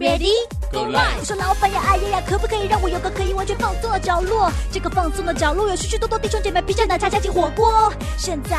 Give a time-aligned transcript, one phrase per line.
[0.00, 0.32] Ready
[0.72, 1.18] Go live！
[1.18, 4.50] 我说老板呀，哎呀呀，可不可以让我有个可以完全放松的角落？
[4.72, 7.92] 这个放松的角落有许许多多弟兄姐妹披着奶茶加进火锅。
[8.16, 8.56] 现在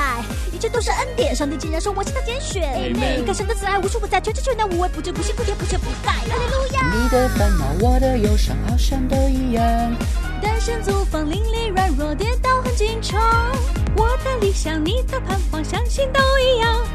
[0.54, 2.62] 一切都是恩典，上帝竟然说我是他拣选。
[2.76, 6.12] Amen 你看神的慈爱无处不在，全知全能无微不至，不辛不甜不缺不败。
[6.12, 6.94] 哈利路亚！
[6.94, 9.66] 你的烦恼，我的忧伤，好像都一样。
[10.44, 13.20] 单身租房，邻里软弱，跌倒很经常。
[13.98, 16.86] 我的理想，你的盼望，相信都一样。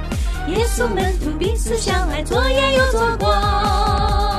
[0.50, 4.35] 耶稣门徒彼此相爱，左眼又左光。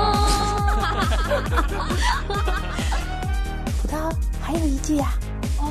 [3.81, 4.11] 葡萄
[4.41, 5.13] 还有一句呀
[5.59, 5.63] 啊，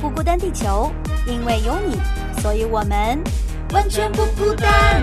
[0.00, 0.90] 不孤单，地球，
[1.26, 2.00] 因为有你，
[2.40, 3.22] 所以我们
[3.72, 5.02] 完全不孤单。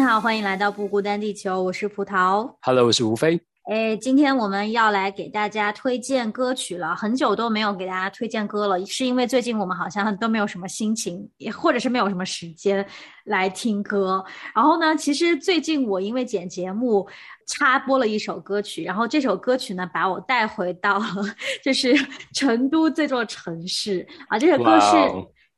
[0.00, 2.50] 你好，欢迎来到不孤单地球，我是葡萄。
[2.62, 3.38] Hello，我是吴飞。
[3.70, 12.84] 哎，今天我们要来给大家推荐歌曲了，很久都没有给大家推荐歌了，是因为最近我们好像都没有什么心情，也或者是没有什么时间
[13.24, 14.24] 来听歌。
[14.54, 17.06] 然后呢，其实最近我因为剪节目
[17.46, 21.06] 插播了一首歌曲，然后这首歌曲呢把我带回到了
[21.62, 21.94] 就是
[22.32, 24.96] 成都这座城市啊，这首歌是。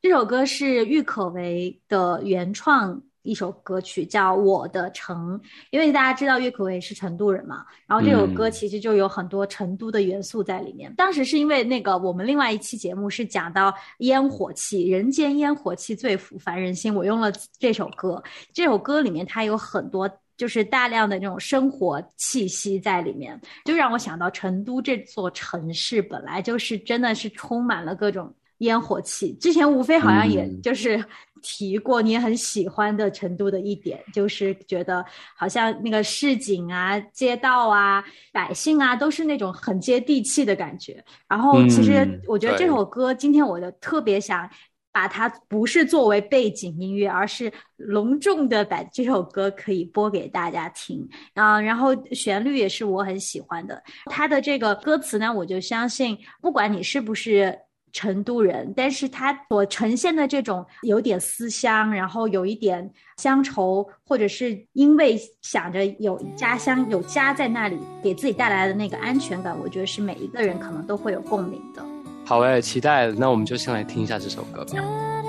[0.03, 5.39] 这首歌是郁可唯的原创一首歌曲，叫《我的城》。
[5.71, 10.93] 因为大家知道岳可唯是成都人嘛，然后这首歌嗯其实就有很多成都的元素在里面。
[10.95, 18.23] 当时是因为那个我们另外一期节目是讲到烟火气，人间烟火气最抚凡人心，我用了这首歌。
[18.53, 20.11] 这首歌里面它有很多。
[20.35, 29.35] 就是大量的那种生活气息在里面，就让我想到成都这座城市本来就是真的是充满了各种烟火气。
[29.35, 31.05] 之前吴非好像也嗯就是
[31.43, 35.05] 提过，你也很喜欢的成都的一点，就是觉得
[35.37, 38.03] 好像那个市井啊、街道啊、
[38.33, 41.05] 百姓啊，都是那种很接地气的感觉。
[41.29, 44.49] 然后其实我觉得这首歌，今天我就特别想。
[44.95, 53.83] 把它不是作为背景音乐，而是隆重的把这首歌可以播给大家听啊、然后旋律也是我很喜欢的。
[54.11, 57.59] 它的这个歌词呢，我就相信，不管你是不是
[57.93, 71.85] 成都人，但是他所呈现的这种有点思乡，然后有一点乡愁，或者是因为想着有家乡、有家在那里，给自己带来的那个安全感，我觉得是每一个人可能都会有共鸣的。
[72.25, 73.13] 好诶，期待。
[73.13, 74.65] 那我们就先来听一下这首歌。
[74.65, 75.22] 吧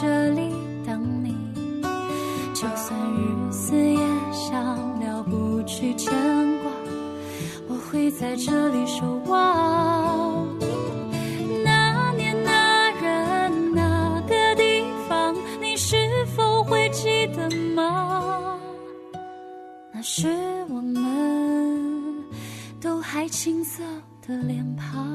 [0.00, 0.52] 这里
[0.84, 1.34] 等你。
[2.52, 3.98] 就算日思夜
[4.32, 4.60] 想，
[5.00, 6.12] 了不去牵
[6.62, 6.70] 挂，
[7.68, 10.46] 我会在这里守望。
[11.64, 15.96] 那年那人那个地方，你是
[16.34, 18.58] 否会记得吗？
[19.92, 20.28] 那是
[20.68, 22.24] 我们
[22.80, 23.84] 都还青涩
[24.26, 25.13] 的脸庞。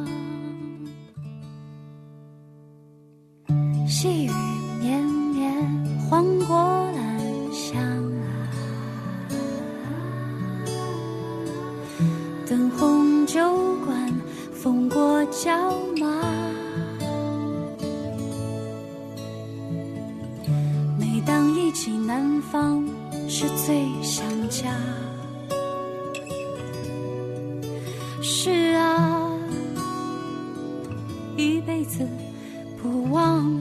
[28.21, 29.31] 是啊，
[31.37, 32.07] 一辈子
[32.81, 33.58] 不忘。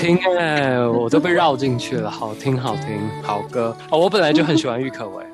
[0.00, 3.98] 听哎、我都被绕进去了，好 听好听，好歌哦！
[3.98, 5.24] 我本来就很喜欢郁可唯，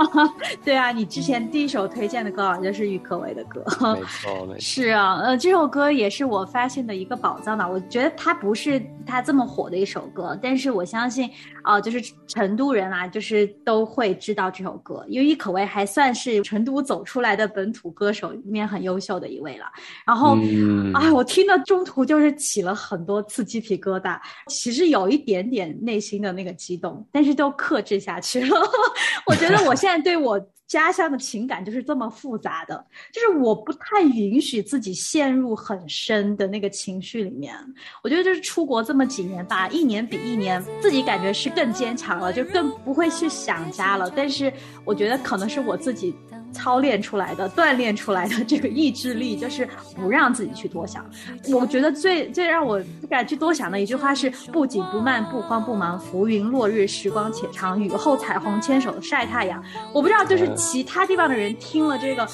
[0.64, 3.62] 对啊，你之前第一首推荐的歌好像就是郁可唯的歌。
[3.94, 4.56] 没错没错。
[4.60, 7.68] 是啊，呃，这首歌也是我发现的一个宝藏吧。
[7.68, 11.30] 我觉得它不是它这么火的一首歌，但是我相信，
[11.62, 19.64] 啊、就是成都人啊，就是都会知道这首歌，因为郁可唯还算是成都走出来的本土歌手里面很优秀的一位了。
[20.04, 28.60] 然后，嗯啊，我听到中途就是起了很多次鸡皮疙瘩，其实有一点点内心的那个激动，但是都克制下去了。
[29.26, 37.54] 我觉得我现在对我家乡的情感就是这么复杂的，就是我不太允许自己陷入很深的那个情绪里面。
[38.02, 44.10] 我觉得就是出国这么几年吧，一年比一年，自己感觉是更坚强了，就更不会去想家了。
[44.10, 44.52] 但是
[44.84, 46.14] 我觉得可能是我自己
[46.52, 51.04] 操练出来的、锻炼出来的这个意志力，就是不让自己去多想。
[51.52, 59.62] 我觉得最最让我不敢去多想的一句话是“不紧不慢，不慌不忙，浮云落日，时光且长，雨后彩虹牵手晒太阳”。
[59.92, 62.26] 我不知道，就是其他地方的人听了这个。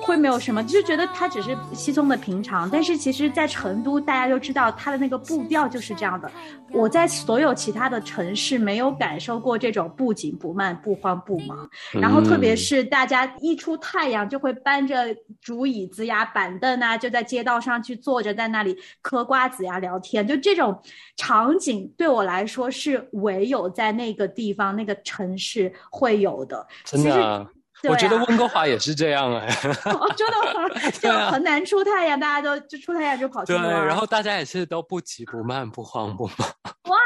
[0.00, 6.30] 会没有什么，就觉得它只是稀松的平常，但是其实，在成都，大家就知道它的那个步调就是这样的。
[6.70, 11.68] 我在所有其他的城市没有感受过这种不紧不慢、不慌不忙。
[11.94, 14.94] 然后，特别是大家一出太阳，就会搬着
[15.40, 20.24] 竹椅子呀、板凳啊，就在街道上去坐着，在那里嗑瓜子呀、聊天。
[20.24, 20.80] 就这种
[21.16, 26.64] 场景，对我来说是唯有在那个地方、那个城市会有的。
[26.84, 27.44] 真的啊、
[27.82, 29.46] 对我觉得啊温哥华也是这样哎、
[29.84, 30.90] 哦，真的吗？
[31.00, 36.48] 就很难出太阳，大家都就出太阳就跑去对，然后大家也是都不急不慢，不慌不忙。
[36.84, 36.96] 哇，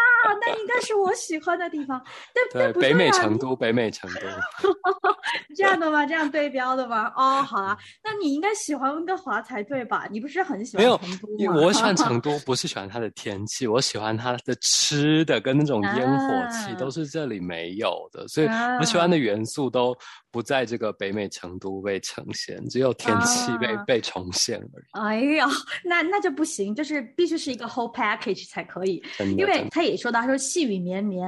[0.40, 2.00] 那应该是我喜欢的地方。
[2.52, 4.20] 但对北美成都，北美成都。
[5.56, 6.06] 这样的吗？
[6.06, 7.12] 这样对标的吗？
[7.16, 10.06] 哦，好啊，那你应该喜欢温哥华才对吧？
[10.10, 11.34] 你不是很喜没有欢成都吗？
[11.38, 19.96] 因为我喜欢成都，不是喜欢它的天气，我喜欢它的吃的跟那种烟火气，啊都是这里没有的，所以啊我喜欢的元素都
[20.32, 24.84] 不在这个北美成都被呈现，只有天气被、啊被重现而已。
[24.92, 25.46] 哎呀，
[25.84, 29.02] 那那就不行，就是必须是一个 whole package 才可以。
[29.36, 31.22] 因为他也说到，他说细雨绵绵，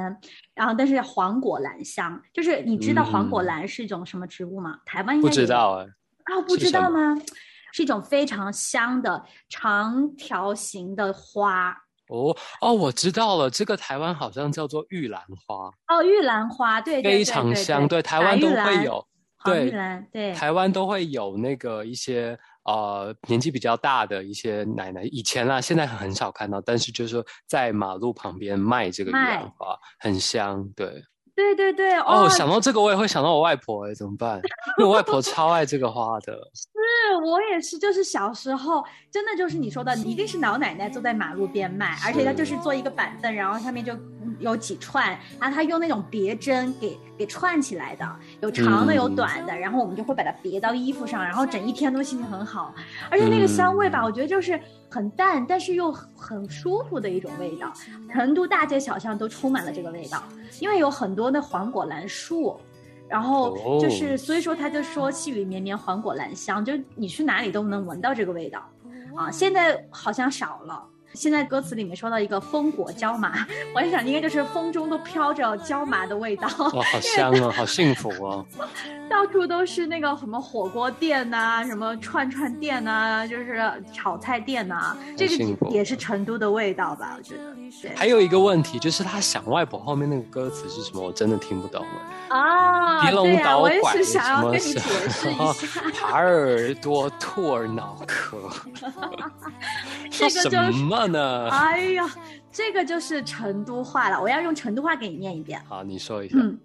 [0.54, 4.78] 然后但是黄果兰香，就是你知道黄果嗯兰是一种什么植物吗？
[4.86, 5.84] 台湾不知也道哎、
[6.24, 7.14] 啊，不知道吗？
[7.72, 11.76] 是一种非常香的长条形的花
[12.08, 19.06] 哦哦，我知道了，这个台湾好像叫做玉兰花，哦，玉兰花，对对对非常香，对，台湾都会有，
[19.44, 19.72] 对
[20.12, 30.66] 对，台湾都会有那个一些呃年纪比较大的一些奶奶，以前啦，现在很少看到，但是就是说在马路旁边卖这个玉兰花，很香。
[30.76, 31.02] 对，
[31.36, 34.40] 对对对，哦，哦，想到这个我也会想到我外婆哎，怎么办？
[34.78, 36.32] 因为我外婆 超爱这个花的。
[36.54, 43.92] 是我也是，就是小时候真的就是你说的，一定是老奶奶坐在马路边卖，而且她就是坐一个板凳，然后上面就
[44.38, 48.08] 有几串，然后她用那种别针给给串起来的，
[48.40, 49.14] 有长的有嗯。
[49.16, 52.72] 短的，然后我们就会把它别到衣服上，然后整一天都心情很好，
[53.10, 54.60] 而且那个香味吧，我觉得就是
[54.94, 57.72] 很淡，但是又很舒服的一种味道。
[58.12, 60.22] 成都大街小巷都充满了这个味道，
[60.60, 62.56] 因为有很多的黄果兰树。
[63.06, 68.60] 然后就是，哦所以说他就说细雨绵绵，黄果兰香，就你去哪里都能闻到这个味道，
[69.14, 70.82] 啊，现在好像少了。
[71.14, 78.44] 现在歌词里面说到一个风果椒麻，我在想应该就是风中都飘着椒麻的味道，哇，好香啊， 好幸福哦。
[79.08, 87.14] 到处都是那个什么火锅店呐、什么串串店呐、就是炒菜店呐、这个也是成都的味道吧？
[87.16, 87.54] 我觉得。
[87.82, 92.36] 对还有一个问题就是他想外婆后面那个歌词是什么，我真的听不懂了。
[92.36, 94.80] 啊，对呀、我也是想要跟你解
[95.10, 95.44] 释一下。
[96.08, 98.38] 耙耳朵，兔儿脑壳，
[100.10, 101.48] 这说个就是什么呢？
[101.50, 102.04] 哎呀，
[102.50, 105.60] 这个就是成都话了，我要用成都话给你念一遍。
[105.68, 106.36] 好，你说一下。
[106.38, 106.58] 嗯，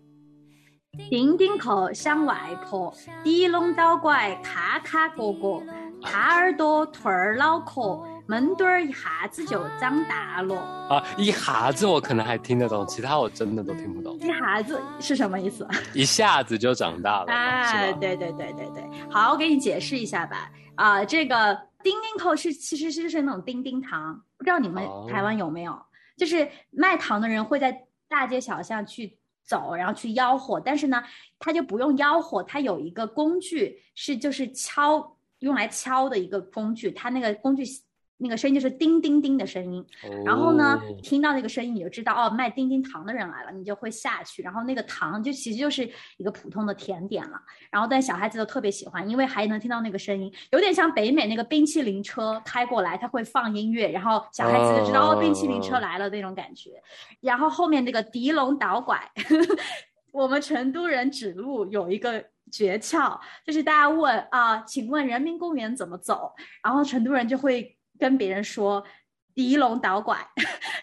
[1.10, 2.94] 丁丁口像外婆，
[3.24, 5.64] 提笼倒拐咔咔角角，
[6.02, 10.56] 耙耳朵兔儿脑壳，闷墩儿一下子就长大了。
[10.90, 14.18] 啊，一下子我可能还听得懂，其他我真的都听不懂。
[14.20, 15.68] 一下子是什么意思？
[15.94, 17.98] 一下子就长大了 嘛，哎，是吧？
[18.00, 20.52] 对对对对对，好，我给你解释一下吧。
[20.76, 25.80] 啊、这个丁丁扣是其实是就是那种丁丁糖，不知道你们哦台湾有没有？
[26.18, 31.04] 就是卖糖的人会在大街小巷去走，然后去吆喝，但是呢，
[31.38, 37.64] 他就不用吆喝，他有一个工具是就是敲用来敲的一个工具，他那个工具
[38.20, 39.84] 那个声音就是叮叮叮的声音。
[40.26, 44.42] 然后呢哦，听到那个声音，你就知道哦，卖叮叮糖的人来了，你就会下去。
[44.42, 47.40] 然后那个糖就其实就是一个普通的甜点了。
[47.72, 56.72] 然后但小孩子都特别喜欢，因为还能听到那个声音，有点像北美那个冰淇淋车开过来，它会放音乐，然后小孩子就知道哦，冰淇淋车来了那种感觉。
[57.22, 59.00] 然后后面那个狄龙导拐，
[60.12, 66.34] 我们成都人指路有一个诀窍，就是大家问啊，请问人民公园怎么走？
[66.64, 68.84] 然后成都人就会跟别人说
[69.36, 70.18] 狄龙倒拐，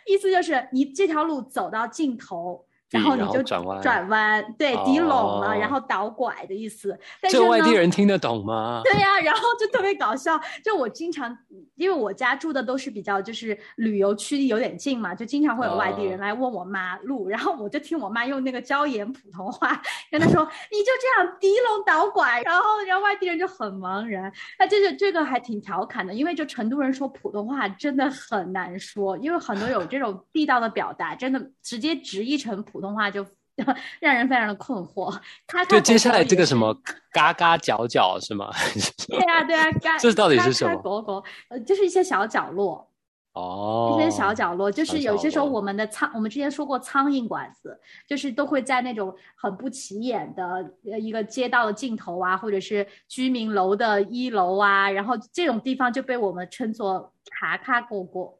[0.06, 2.64] 意思就是你这条路走到尽头。
[2.90, 6.96] 然后你就转弯转弯，对，狄拢了，哦然后倒拐的意思。
[7.20, 8.80] 但是这外地人听得懂吗？
[8.86, 10.40] 对呀、然后就特别搞笑。
[10.64, 11.36] 就我经常，
[11.74, 24.32] 因为我家住的都是比较就是旅游区有点近嘛，就经常会有外地人哦来问我妈路，然后我就听我妈用那个椒盐普通话跟她说：“你就这样提笼倒拐。”然后然后外地人就很茫然。
[24.58, 33.26] 那这个这个还挺调侃的，因为就成都人说普通话真的很难说，因为很多有这种地道的表达，真的直接直译成普通话就。
[34.00, 35.18] 让人非常的困惑。
[35.46, 36.76] 他对，接下来这个什么。
[37.10, 38.50] 嘎嘎角角是吗？
[39.08, 42.86] 对啊，对啊，嘎 这到底是什么狗狗，呃，就是一些小角落，
[43.32, 50.44] 哦，一些小角落，就是有些时候我们的苍，我们之前说过苍蝇馆子，就是都会在那种很不起眼的
[50.92, 58.38] 呃一个街道的尽头啊，或者是居民楼的一楼啊，然后这种地方就被我们称作卡卡狗狗。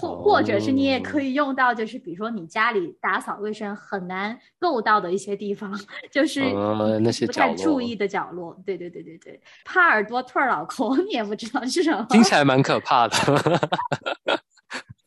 [0.00, 5.78] 或或者是你也可哦以用到，就是比如说你家里打扫卫生很难够到的一些地方，
[6.10, 8.56] 就是呃那些不太注意的角落。
[8.64, 12.06] 对对对对对，帕尔多兔儿脑壳你也不知道是什么。
[12.10, 13.16] 听起来蛮可怕的。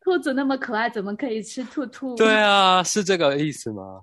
[0.01, 2.13] 兔子那么可爱，怎么可以吃兔兔？
[2.15, 4.01] 对啊，是这个意思吗？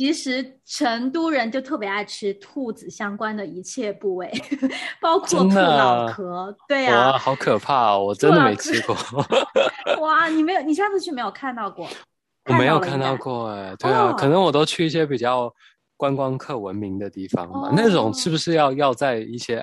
[0.00, 4.32] 其实成都人就特别爱吃兔子相关的一切部位，
[4.98, 6.56] 包括兔脑啊壳。
[6.66, 8.04] 对呀、哇，好可怕哦！
[8.04, 8.96] 我真的没吃过，
[10.00, 11.86] 哇，你没有，你上次去没有看到过？
[12.48, 12.80] 我没有。
[12.80, 13.76] 看到过哎。
[13.78, 15.52] 对啊，哦可能我都去一些比较
[15.98, 17.68] 观光客文明的地方吧。
[17.68, 19.62] 哦那种是不是要要在一些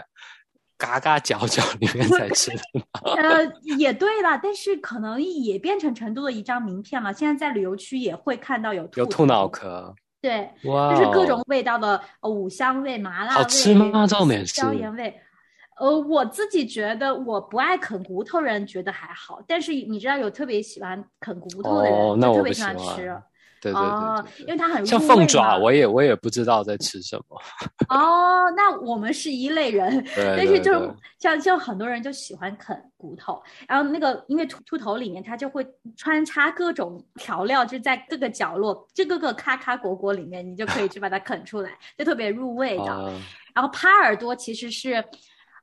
[0.78, 2.62] 嘎嘎角角里面 才吃的？
[3.16, 7.12] 呃，也对啦，但是可能也变成成都的一张名片了。
[7.12, 13.44] 现在在旅游区也会看到有兔有兔脑，壳，对，就是各种味道的呃五香味、麻辣味、
[14.54, 15.22] 椒盐味。
[15.80, 23.22] 呃，我自己觉得我不爱啃骨头人觉得还好，但是你知道有特别喜欢啃骨头的人，就特别喜欢吃。
[23.72, 27.42] 对对哦对对，因为它很像凤爪，我也我也不知道在吃什么。
[27.90, 30.88] 哦，那我们是一类人， 对但是就对。
[30.88, 42.92] 对像像很多人就喜欢啃骨头，然后那个因为兔兔头里面它就会穿插各种调料，就在各个角落，这各个咔咔果果里面，你就可以去把它啃出来，就特别入味的。
[42.92, 43.12] 啊，
[43.56, 45.04] 然后耙耳朵其实是，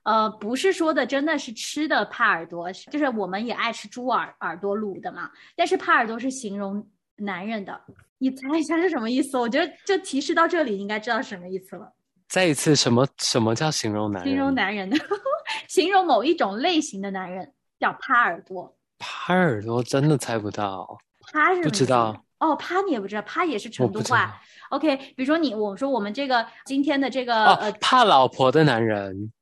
[0.03, 6.85] 呃，不是说的真的是吃的帕耳朵，就是我们也爱吃猪耳耳朵卤的嘛，但是帕耳朵是形容
[7.17, 7.81] 男人的，
[8.19, 9.39] 你猜一下是什么意思？
[9.39, 11.93] 我觉得就提示到这里，应该知道是什么意思了。
[12.29, 14.33] 再一次，什么什么叫形容男人？
[14.33, 14.97] 形容男人的，
[15.69, 18.77] 形容某一种类型的男人叫趴耳朵。
[18.99, 20.99] 趴耳朵真的猜不到，
[21.33, 22.25] 趴是不知道。
[22.39, 24.41] 哦，趴你也不知道，趴也是成都话。
[24.71, 29.33] OK，比如说你，我说我们这个今天的这个、呃哦，怕老婆的男人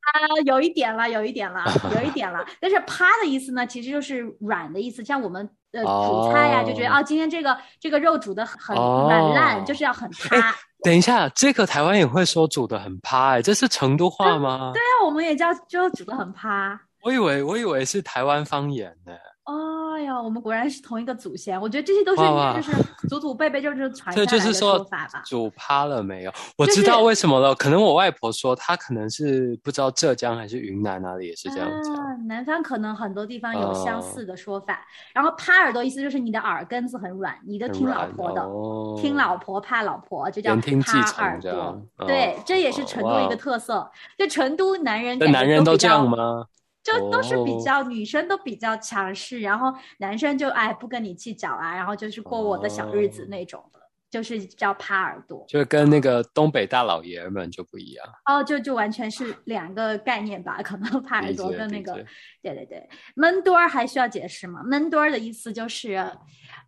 [0.00, 0.10] 啊，
[0.44, 1.64] 有一点了，有一点了，
[1.94, 2.44] 有一点了。
[2.60, 10.54] 但是趴的意思呢，其实就是软的意思，像我们呃煮菜呀、就觉得哦啊，今天这个这个肉煮的很哦软烂，就是要很趴。
[10.82, 14.70] 等一下，这个台湾也会说煮的很趴哎、这是成都话吗？
[14.74, 16.78] 对，啊我们也叫就煮的很趴。
[17.02, 19.12] 我以为我以为是台湾方言呢。
[19.44, 21.60] 哎呀，我们果然是同一个祖先。
[21.60, 22.22] 我觉得这些都是
[22.56, 25.22] 就是祖祖辈辈就是传下对，来的就是说说法吧。
[25.24, 26.32] 煮趴了没有？
[26.56, 31.94] 我知道为什么了，可能我外婆说她可能是不知道浙江还是云南哪里也是这样子。
[31.94, 34.80] 啊，南方可能很多地方有相哦似的说法。
[35.12, 41.82] 然后趴耳朵意思就是你的耳根子很软，你都听老婆的，哦听老婆怕老婆，就叫趴耳朵。
[42.06, 43.90] 对哦，这也是成都一个特色。
[44.18, 46.46] 就成都男人那男人都这样吗？
[46.84, 55.42] 就都是比哦较、女生都比较强势，然后男生就哎不跟你计较啊，然后就是过我的小日子哦那种的，就是叫趴耳朵。
[55.48, 58.06] 就跟那个东北大老爷们就不一样。
[58.26, 61.94] 哦，就就完全是两个概念吧，可能趴耳朵跟那个，
[62.42, 62.86] 对对对，
[63.16, 64.62] 闷墩儿还需要解释吗？
[64.62, 65.94] 闷墩儿的意思就是，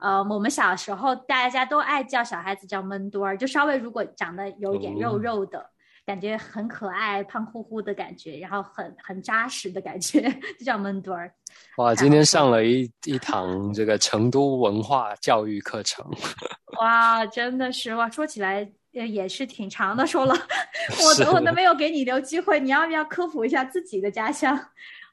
[0.00, 5.70] 呃，我们小时候大家都爱叫小孩子叫闷墩儿，就稍微如果长得有点肉哦肉的。
[6.06, 10.20] 感觉很可爱，胖乎乎的感觉，然后很很扎实的感觉，
[10.56, 11.30] 就叫闷墩儿。
[11.78, 16.08] 哇，今天上了一一堂这个成都文化教育课程，
[16.80, 20.34] 哇，真的是哇，说起来呃也是挺长的，说了，
[21.04, 24.58] 我都我都没有给你留机会，你要不要科普一下自己的家乡？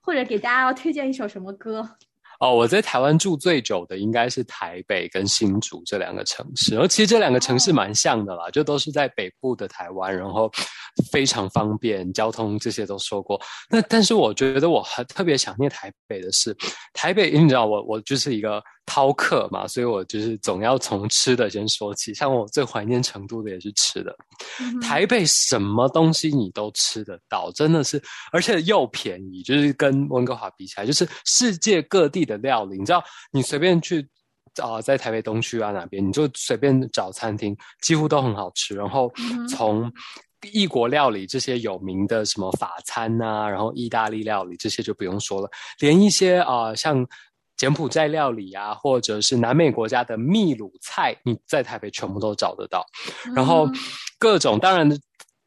[0.06, 1.90] 或者给大家要推荐一首什么歌？
[2.44, 10.52] 哦，我在台湾住最久的应该是台北跟新竹这两个城市，而其实这两个城市蛮像的啦，就都是在北部的台湾，然后
[11.10, 13.40] 非常方便，交通这些都说过。
[13.70, 16.54] 那但是我觉得我很特别想念台北的是，
[16.92, 18.62] 台北你知道我我就是一个。
[18.86, 22.14] 饕客嘛，所以我就是总要从吃的先说起。
[22.14, 24.16] 像我最怀念成都的也是吃的，
[24.82, 34.08] 台北什么东西你都吃得到，真的是，而且又便宜，就是跟温哥华比起来，就是世界各地的料理，你知道，你随便去
[34.62, 38.76] 啊，在台北东区啊哪边，你就随便找餐厅，几乎都很好吃。
[38.76, 39.12] 然后
[39.50, 39.90] 从
[40.52, 45.50] 异国料理这些有名的什么法餐啊，然后意大利料理这些就不用说了，
[45.80, 47.08] 连一些啊像。
[47.56, 52.86] 柬埔寨料理啊，或者是南美国家的秘鲁菜，你在台北全部都找得到。
[53.36, 53.70] 然后
[54.18, 54.90] 各种，当然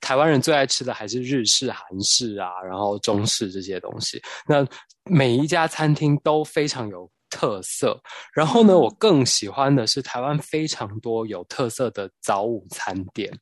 [0.00, 4.22] 台湾人最爱吃的还是日式、韩式啊，然后中式这些东西。
[4.46, 4.66] 那
[5.10, 8.00] 每一家餐厅都非常有特色。
[8.32, 13.32] 然后呢，我更喜欢的是台湾非常多有特色的早午餐店。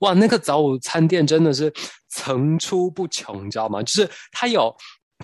[0.00, 1.72] 哇，那个早午餐店真的是
[2.08, 3.82] 层出不穷，你知道吗？
[3.82, 4.74] 就是它有。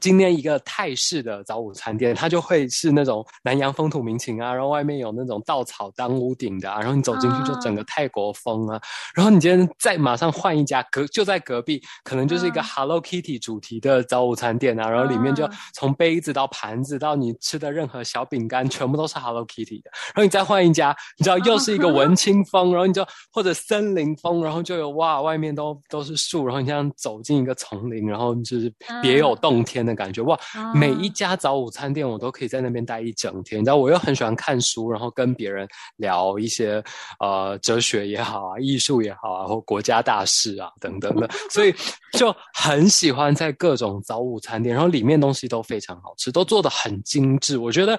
[0.05, 8.79] 今天一个泰式的早午餐店，它就会是那种南洋风土民情啊，然后外面有那种稻草当屋顶的啊，然后你走进去就整个泰国风啊。
[9.15, 19.91] 然后你今天再马上换一家隔就在隔壁，可能就是一个 Hello Kitty 主题的早午餐店啊，然后里面就从杯子到盘子到你吃的任何小饼干，全部都是 Hello Kitty 的。
[20.09, 29.85] 然后你再换一家，你知道 又是一个文青风，然后你就或者森林风，然后就有哇，外面都都是树，然后你像走进一个丛林，然后就是别有洞天。
[29.85, 30.39] 的感觉哇！
[30.75, 33.61] 每一家早午餐店我都可以在那边待一整天。
[33.61, 36.83] 你知道，我又很喜欢看书，然后跟别人聊一些
[37.21, 41.75] 呃哲学也好啊，艺术也好啊，或国家大事啊等等的，所以
[42.13, 47.59] 就很喜欢在各种早午餐店，然后里面东西都非常好吃，都做的很精致。
[47.59, 47.99] 我觉得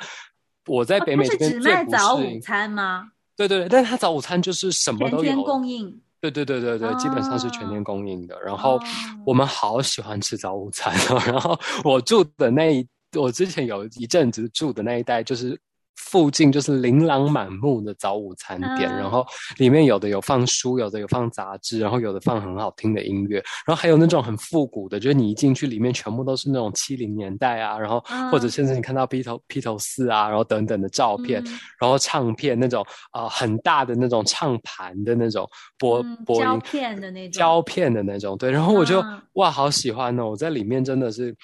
[0.67, 3.09] 我在北美这边只卖早午餐吗？
[3.35, 6.01] 对对对，但是他早午餐就是什么都有供应。
[6.31, 8.39] 对对对对对，基本上是全天供应的。
[8.41, 8.79] 然后
[9.25, 11.21] 我们好喜欢吃早午餐哦。
[11.27, 15.59] 然后我住的那一，我之前有一阵子住的那一带就是。
[15.95, 19.25] 附近就是琳琅满目的早午餐店，然后
[19.57, 31.43] 里面有的有放书，有的有放杂志，然后有的放很好听的音乐，然后还有那种很复古的，就是你一进去里面全部都是那种七零年代啊，然后或者甚至你看到披头披头四啊，然后等等的照片，
[31.79, 37.39] 然后唱片那种啊很大的那种唱盘的那种播播胶片的那种。
[37.39, 39.03] 胶片的那种，对，然后我就
[39.33, 41.35] 哇好喜欢哦，我在里面真的是。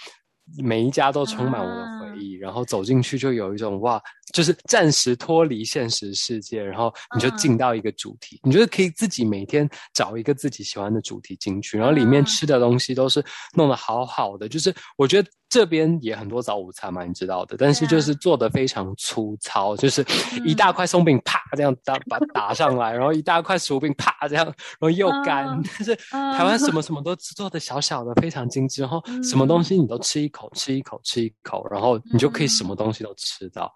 [0.62, 4.02] 每一家都充满我的回忆，然后走进去就有一种哇，
[4.34, 13.24] 就是暂时脱离现实世界，然后你就进到一个主题，你觉得可以自己每天找一个自己喜欢的主题进去，然后里面吃的东西都是
[13.56, 15.30] 弄得好好的，就是我觉得。
[15.52, 20.04] 这边也很多早午餐嘛，你知道的，但是就是做的非常粗糙，就是
[20.44, 25.46] 一大块松饼啪这样打把打上来，然后一大块薯饼啪这样，然后又干。
[25.78, 26.72] 但是台湾什。
[26.72, 33.70] 么什么都做的小小的，非常精致，然后什么东西你都吃一口，吃一口，吃一口，然后你就可以什么东西都吃到。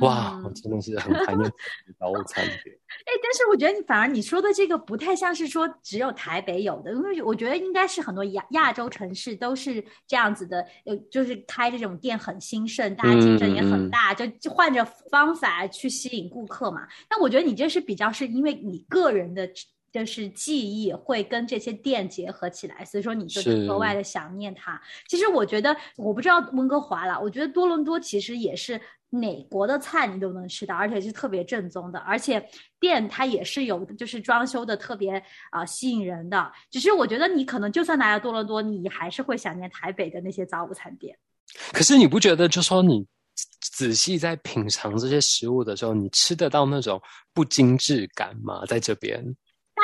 [0.00, 1.52] 哇，我真的是很怀念
[1.98, 2.79] 早午餐店。
[3.06, 16.86] 哎，但是我觉得你反而你说的这个不太像是说只有台北有的，因为我觉得应该是很多亚亚洲城市都是这样子的，呃就是开这种店很兴盛，大家竞争也很大，就换着方法去吸引顾客嘛。
[17.08, 19.48] 那我觉得你这是比较是因为你个人的
[19.92, 24.80] 就是记忆会跟这些店结合起来，所以说你就格外的想念它。
[25.08, 28.80] 其实我觉得我不知道温哥华了，我觉得多伦多其实也是。
[29.12, 32.48] 哪国的菜你都能吃到，而且是特别正宗的，而且
[32.78, 36.52] 店它也是有，就是装修的特别啊吸引人的。
[36.70, 41.18] 只是我觉得你可能就算来了多伦多，你还是会想念台北的那些早午餐店。
[41.72, 43.04] 可是你不觉得，就说你
[43.60, 47.02] 仔细在品尝这些食物的时候，你吃得到那种
[47.34, 48.64] 不精致感吗？
[48.66, 49.20] 在这边？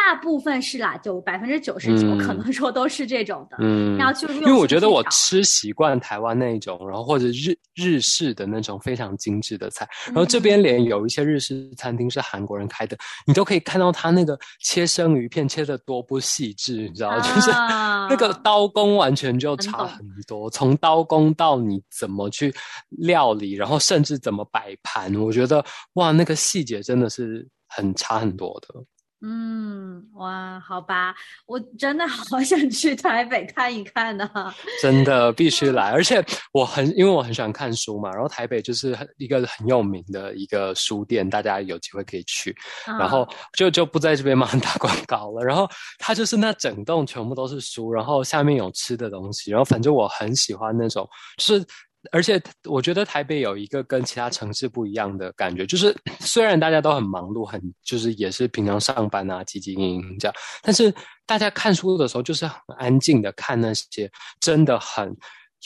[0.06, 3.56] 大部分是啦，就百分之九十九可能说都是这种的。
[3.58, 22.54] 嗯，然后就因为我觉得我吃习惯台湾那种，然后或者日日式的那种非常精致的菜，然后这边连有一些日式餐厅是韩国人开的，你都可以看到他那个切生鱼片切的多不细致，你知道就是那个刀工完全就差很多，从刀工到你怎么去
[22.90, 25.64] 料理，然后甚至怎么摆盘，我觉得
[25.94, 28.84] 哇，那个细节真的是很差很多的。
[29.22, 31.14] 嗯，哇，好吧，
[31.46, 34.30] 我真的好想去台北看一看呢。
[34.82, 42.54] 真的必须来，而且我很因为我很喜欢看书嘛，然后台北就是很一个很有名的一个书店，大家有机会可以去，
[42.86, 43.26] 然后
[43.56, 45.42] 就就不在这边帮 打广告了。
[45.42, 45.66] 然后
[45.98, 51.66] 它就是那整栋全部都是书，然后下面有吃的东西，然后反正我很喜欢那种，就是。
[52.12, 60.92] 而且我觉得台北有一个跟其他城市不一样的感觉，就是 虽然大家都很忙碌，很就是也是平常上班啊，积极营营这样，但是
[61.26, 65.14] 大家看书的时候就是很安静的看那些真的很。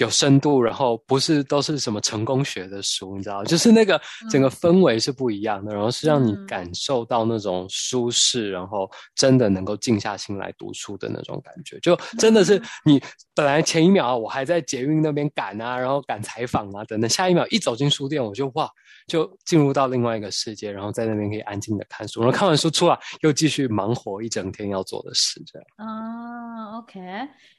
[0.01, 12.99] 有深度，然后不是都是什么成功学的书，你知道，就是那个整个氛围是不一样的，然后是让你感受到那种舒适，然后真的能够静下心来读书的那种感觉，就真的是你
[13.35, 18.67] 本来前一秒我还在捷运那边赶啊，然后赶采访啊等等，下一秒一走进书店，我就哇，
[19.07, 25.67] 就进入到另外一个世界，然后在那边可以安静的看书，然后看完书出来又继续忙活一整天要做的事，这样。
[25.77, 27.01] 啊，OK，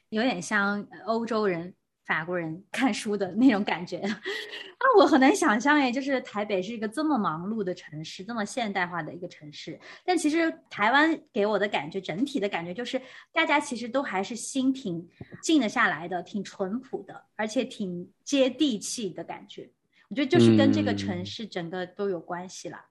[0.08, 1.72] 有点像欧洲人。
[2.12, 9.80] 法国人看书的那种感觉 啊，我很难想象哎，就是台北是一个这么忙碌的城市，这么现代化的一个城市。
[10.04, 13.00] 但其实台湾给我的感觉，整体的感觉就是
[13.32, 15.08] 大家其实都还是心挺
[15.42, 19.70] 静得下来的，挺淳朴的，而且挺接地气的感觉。
[20.10, 22.84] 我觉得就是跟这个城市整个都有关系啦。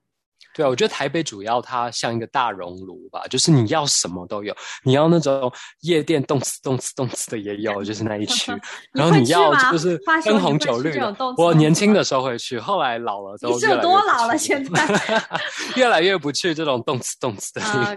[0.54, 8.52] 对啊，我觉得台北主要它像一个大熔炉吧，就是你要什么都有，你要那种夜店动词动词动词的也有，就是那一区。
[8.92, 11.16] 然后你要就是灯红酒绿的。
[11.38, 13.50] 我年轻的时候会去，后来老了都。
[13.50, 14.36] 你是有多老了？
[14.36, 15.22] 现在
[15.76, 17.96] 越来越不去这种动词动词的地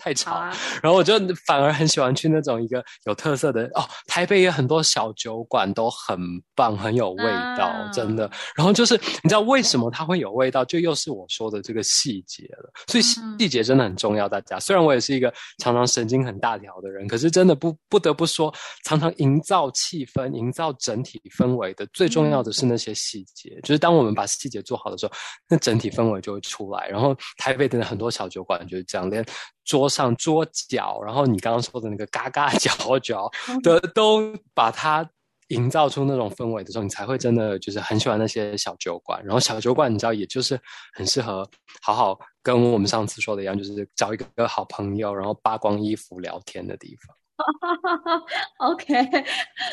[0.00, 0.40] 太吵。
[0.82, 1.14] 然后我就
[1.46, 6.18] 反而很喜欢去那种一个有特色的哦，台北也很多小酒馆都很
[6.56, 7.24] 棒，很有味
[7.56, 8.28] 道，真的。
[8.56, 10.64] 然后就是你知道为什么它会有味道？
[10.64, 11.80] 就又是我说的这个。
[11.92, 14.26] 细节了，所以细节真的很重要。
[14.26, 18.52] 大家虽然我也是一个常常神经很大条的人，可是真的不不得不说，
[18.84, 23.60] 常常营造气氛、营造整体氛围的最重要的是那些细节。
[23.62, 25.12] 就是当我们把细节做好的时候，
[25.48, 26.88] 那整体氛围就会出来。
[26.88, 29.24] 然后台北的很多小酒馆就是这样，连
[29.64, 33.30] 桌上桌角，然后你刚刚说的那个嘎嘎 角角
[33.62, 35.08] 的，都把它。
[35.52, 39.22] 营造出那种氛围的时候，你才会真的就是很喜欢那些小酒馆。
[39.24, 40.58] 然后小酒馆，你知道，也就是
[40.94, 41.48] 很适合
[41.82, 47.16] 好好跟我们上次说的一样，就是找一个好朋友，然后扒光衣服聊天的地方。
[48.58, 48.94] OK，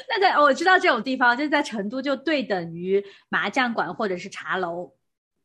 [0.10, 4.92] 那在我知道这种地方，就是在成都就对等于麻将馆或者是茶楼。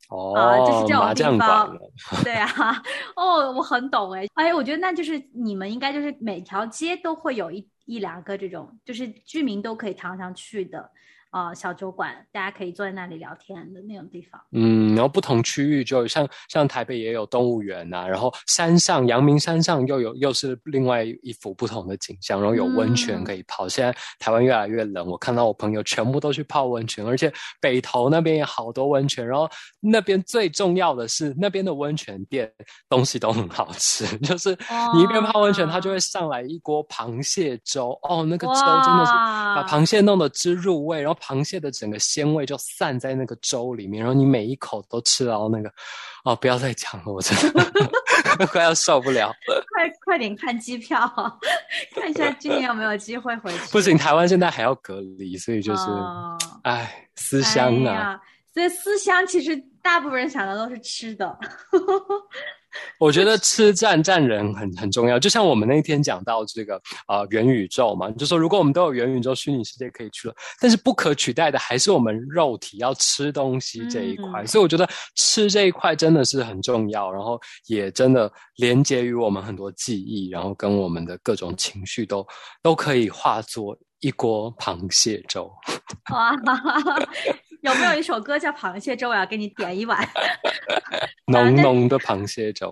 [0.09, 1.77] 哦，就是这种地方。
[2.25, 2.83] 对啊，
[3.17, 4.27] 哦，我很懂哎。
[4.35, 7.67] 哎，我觉得那就是你们应该就是每条街都会有一。
[7.85, 10.91] 一两个这种，就是居民都可以常常去的。
[11.35, 14.41] 啊，小酒馆，大家可以坐在那里聊天的那种地方。
[14.53, 23.69] 嗯，然后不同区域就像像台北也有动物园呐，然后山上阳明山上又有又是另外一幅不同的景象，然后有温泉可以泡。
[23.69, 29.27] 现在台湾越来越冷，我看到我朋友全部都去泡温泉，而且北投那边也好多温泉。
[29.27, 32.49] 然后那边最重要的是那边的温泉店
[32.89, 34.57] 东西都很好吃， 就是
[34.95, 37.99] 你一边泡温泉，它就会上来一锅螃蟹粥。
[38.03, 41.19] 哦，那个粥真的是把螃蟹弄得汁入味，然后。
[41.25, 45.73] 螃蟹的整个鲜味就散在那个粥里面，然后你每一口都吃到那个，
[46.25, 47.35] 哦，不要再讲了，我真
[48.39, 49.33] 的 快要受不了。
[49.75, 51.01] 快快点看机票，
[51.95, 53.59] 看一下今年有没有机会回去。
[53.73, 55.83] 不行，台湾现在还要隔离，所以就是，
[56.65, 58.21] 哎，思乡啊。
[58.53, 61.39] 所以思乡其实大部分人想的都是吃的。
[62.99, 82.27] 我觉得吃站站人很很重要，就像我们那天讲到这个啊元宇宙嘛，就说如果我们都有元宇宙虚拟世界可以去了，但是不可取代的还是我们肉体要吃东西这一块，所以我觉得吃这一块真的是很重要，然后也真的连接于我们很多记忆，然后跟我们的各种情绪都
[82.63, 85.51] 都可以化作一锅螃蟹粥。
[86.13, 86.33] 哇！
[87.65, 89.09] 有没有一首歌叫《螃蟹粥》？
[89.11, 90.07] 我要给你点一碗
[91.33, 92.71] 浓浓的螃蟹粥。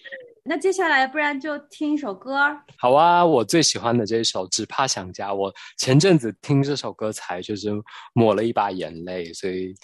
[0.44, 2.38] 那接下来，不然就听一首歌。
[2.78, 5.30] 好啊，我最喜欢的这一首《只怕想家》。
[5.34, 7.70] 我前阵子听这首歌才就是
[8.12, 9.74] 抹了一把眼泪，所以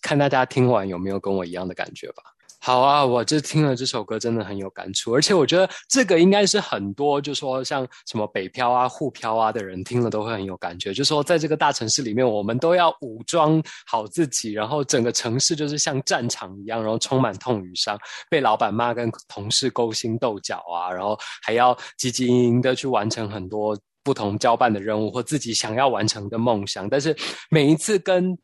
[0.00, 2.22] 看大家听完有没有跟我一样的感觉吧。
[2.60, 10.92] 好啊，我这听了这首歌真的很有感触，而且我觉得这个应该是很多，就说像什么北漂啊、沪漂啊的人听了都会很有感觉。
[10.92, 17.96] 就说在这个大城市里面，我们都要武装好自己，然后整个城市就是像战场一样，然后充满痛与伤，
[18.28, 27.16] 被老板骂，跟同事勾心斗角啊，然后还要汲汲营营的去完成很多不同交办的任务或自己想要完成的梦想，但是
[27.50, 28.36] 每一次跟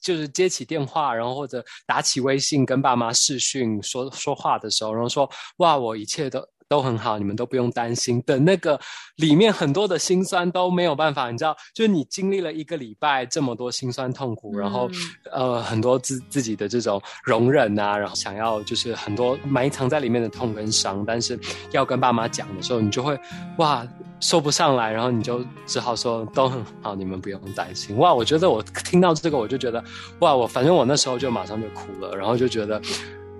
[0.00, 5.28] 就是接起电话，然后或者打起微信跟爸妈视讯说说话的时候，然后说
[5.58, 8.78] 哇，我一切都都很好，你们都不用担心等那个
[9.16, 14.90] 里面很多的辛酸都没有办法，你知道，就是你经历了一个礼拜这么多辛酸痛苦，然后
[15.30, 21.38] 呃很多自自己的这种容忍啊，然后想要就是很多埋藏在里面的痛跟伤，但是
[21.70, 23.18] 要跟爸妈讲的时候，你就会
[23.58, 23.86] 哇
[24.20, 27.96] 说不上来，然后你就只好说都很好，你们不用担心。
[27.98, 29.84] 哇，我觉得我听到这个我就觉得
[30.20, 32.80] 哇，我反正我那时候就马上就哭了，然后就觉得。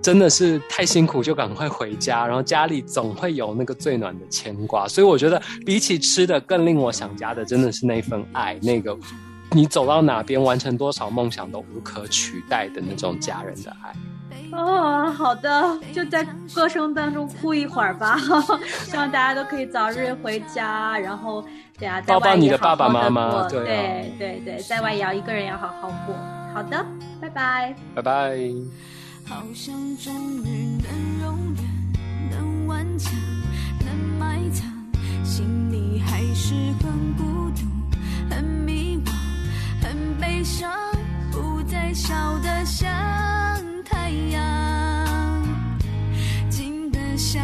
[0.05, 2.27] 真的是太辛苦，就赶快回家。
[2.27, 8.53] 然后家里总会有那个最暖的牵挂，所以我觉得比起吃的，更令我想家的，真的是那份爱。
[8.61, 8.95] 那个
[9.49, 13.95] 你走到哪边，完成多少梦想都无可取代的那种家人的爱。
[14.51, 18.15] 哦，好的，就在歌声当中哭一会儿吧。
[18.83, 21.43] 希望大家都可以早日回家，然后
[21.79, 23.49] 对啊，抱抱你的爸爸妈妈。
[23.49, 26.15] 对对对对，在外也要一个人要好好过。
[26.53, 26.85] 好的，
[27.19, 28.37] 拜拜，拜拜。
[29.25, 29.43] 好。
[29.53, 33.13] 像终于能容忍，能顽强，
[33.79, 34.69] 能埋藏，
[35.23, 37.65] 心里还是很孤独，
[38.29, 39.11] 很迷惘，
[39.81, 40.69] 很悲伤，
[41.31, 42.85] 不再笑得像
[43.85, 45.47] 太阳，
[46.49, 47.41] 静得像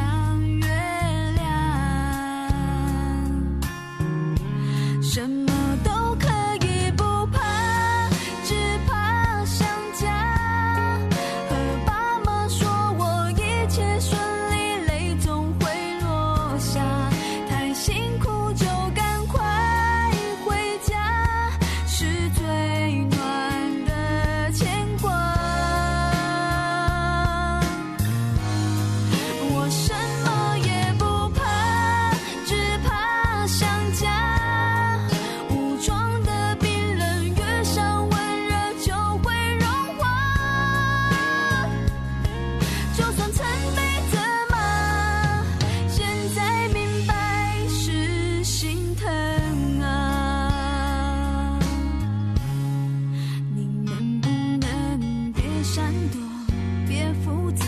[56.87, 57.65] 别复杂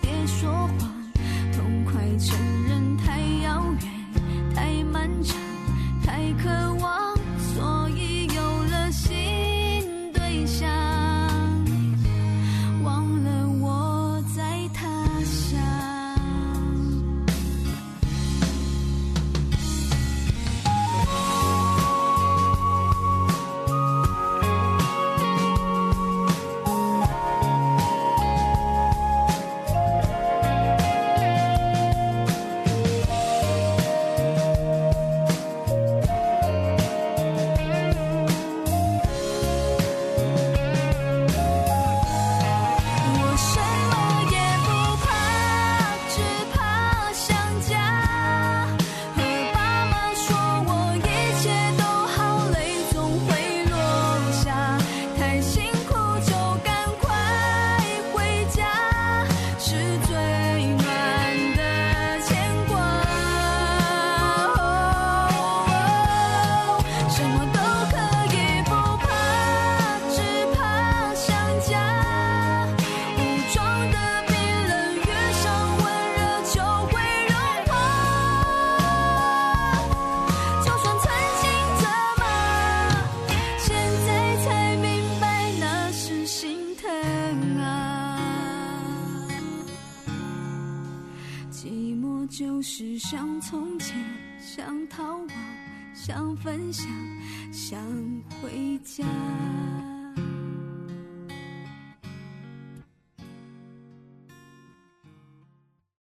[0.00, 0.78] 别说谎
[1.52, 5.36] 痛快承认太遥远太漫长
[6.04, 6.57] 太可